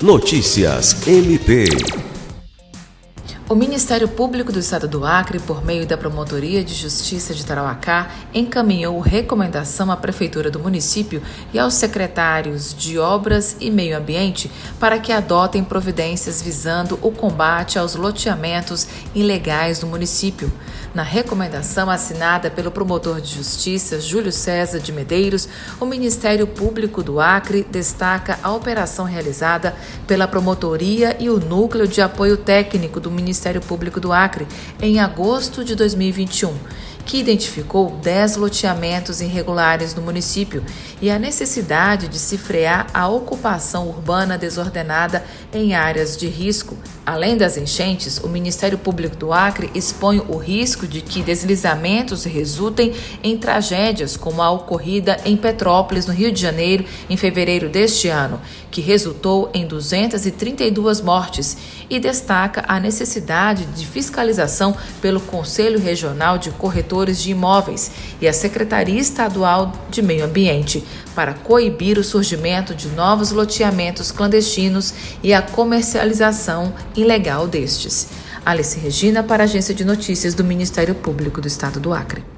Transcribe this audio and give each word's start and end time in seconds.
Notícias 0.00 1.08
MP. 1.08 2.07
O 3.50 3.54
Ministério 3.54 4.06
Público 4.06 4.52
do 4.52 4.58
Estado 4.58 4.86
do 4.86 5.06
Acre, 5.06 5.38
por 5.38 5.64
meio 5.64 5.86
da 5.86 5.96
Promotoria 5.96 6.62
de 6.62 6.74
Justiça 6.74 7.32
de 7.32 7.46
Tarauacá, 7.46 8.10
encaminhou 8.34 9.00
recomendação 9.00 9.90
à 9.90 9.96
Prefeitura 9.96 10.50
do 10.50 10.60
município 10.60 11.22
e 11.50 11.58
aos 11.58 11.72
secretários 11.72 12.74
de 12.74 12.98
Obras 12.98 13.56
e 13.58 13.70
Meio 13.70 13.96
Ambiente 13.96 14.50
para 14.78 14.98
que 14.98 15.10
adotem 15.10 15.64
providências 15.64 16.42
visando 16.42 16.98
o 17.00 17.10
combate 17.10 17.78
aos 17.78 17.94
loteamentos 17.94 18.86
ilegais 19.14 19.78
do 19.78 19.86
município. 19.86 20.52
Na 20.94 21.02
recomendação 21.02 21.88
assinada 21.88 22.50
pelo 22.50 22.70
promotor 22.70 23.18
de 23.18 23.34
justiça 23.34 23.98
Júlio 23.98 24.32
César 24.32 24.78
de 24.78 24.92
Medeiros, 24.92 25.48
o 25.80 25.86
Ministério 25.86 26.46
Público 26.46 27.02
do 27.02 27.18
Acre 27.18 27.66
destaca 27.70 28.38
a 28.42 28.52
operação 28.52 29.06
realizada 29.06 29.74
pela 30.06 30.28
Promotoria 30.28 31.16
e 31.18 31.30
o 31.30 31.40
Núcleo 31.40 31.88
de 31.88 32.02
Apoio 32.02 32.36
Técnico 32.36 33.00
do 33.00 33.10
Ministério 33.10 33.37
Ministério 33.38 33.60
Público 33.60 34.00
do 34.00 34.12
Acre 34.12 34.48
em 34.82 34.98
agosto 34.98 35.64
de 35.64 35.76
2021 35.76 36.52
que 37.08 37.16
identificou 37.16 37.90
10 38.02 38.36
loteamentos 38.36 39.22
irregulares 39.22 39.94
no 39.94 40.02
município 40.02 40.62
e 41.00 41.10
a 41.10 41.18
necessidade 41.18 42.06
de 42.06 42.18
se 42.18 42.36
frear 42.36 42.86
a 42.92 43.08
ocupação 43.08 43.88
urbana 43.88 44.36
desordenada 44.36 45.24
em 45.50 45.74
áreas 45.74 46.18
de 46.18 46.28
risco. 46.28 46.76
Além 47.06 47.38
das 47.38 47.56
enchentes, 47.56 48.18
o 48.18 48.28
Ministério 48.28 48.76
Público 48.76 49.16
do 49.16 49.32
Acre 49.32 49.70
expõe 49.74 50.22
o 50.28 50.36
risco 50.36 50.86
de 50.86 51.00
que 51.00 51.22
deslizamentos 51.22 52.24
resultem 52.24 52.92
em 53.22 53.38
tragédias 53.38 54.14
como 54.14 54.42
a 54.42 54.50
ocorrida 54.50 55.16
em 55.24 55.34
Petrópolis, 55.34 56.04
no 56.04 56.12
Rio 56.12 56.30
de 56.30 56.42
Janeiro, 56.42 56.84
em 57.08 57.16
fevereiro 57.16 57.70
deste 57.70 58.08
ano, 58.08 58.38
que 58.70 58.82
resultou 58.82 59.50
em 59.54 59.66
232 59.66 61.00
mortes, 61.00 61.56
e 61.88 61.98
destaca 61.98 62.62
a 62.68 62.78
necessidade 62.78 63.64
de 63.64 63.86
fiscalização 63.86 64.76
pelo 65.00 65.20
Conselho 65.20 65.80
Regional 65.80 66.36
de 66.36 66.50
Corretores 66.50 66.97
de 67.06 67.30
imóveis 67.30 67.90
e 68.20 68.26
a 68.26 68.32
Secretaria 68.32 69.00
Estadual 69.00 69.72
de 69.90 70.02
Meio 70.02 70.24
Ambiente 70.24 70.84
para 71.14 71.34
coibir 71.34 71.98
o 71.98 72.04
surgimento 72.04 72.74
de 72.74 72.88
novos 72.88 73.30
loteamentos 73.30 74.10
clandestinos 74.10 74.92
e 75.22 75.32
a 75.32 75.40
comercialização 75.40 76.74
ilegal 76.96 77.46
destes. 77.46 78.08
Alice 78.44 78.78
Regina 78.78 79.22
para 79.22 79.42
a 79.42 79.46
Agência 79.46 79.74
de 79.74 79.84
Notícias 79.84 80.34
do 80.34 80.42
Ministério 80.42 80.94
Público 80.94 81.40
do 81.40 81.48
Estado 81.48 81.78
do 81.78 81.92
Acre. 81.94 82.37